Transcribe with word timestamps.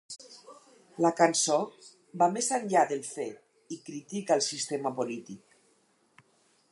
La 1.05 1.11
cançó 1.19 1.57
va 2.21 2.29
més 2.37 2.49
enllà 2.57 2.81
del 2.93 3.05
fet 3.09 3.75
i 3.75 3.79
critica 3.91 4.39
el 4.39 4.45
sistema 4.49 4.97
polític. 5.01 5.57